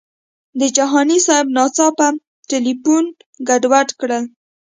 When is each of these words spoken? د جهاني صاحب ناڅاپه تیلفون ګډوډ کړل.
د 0.59 0.61
جهاني 0.77 1.17
صاحب 1.25 1.47
ناڅاپه 1.57 2.07
تیلفون 2.49 3.05
ګډوډ 3.47 3.87
کړل. 3.99 4.23